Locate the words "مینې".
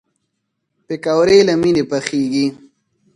1.61-1.83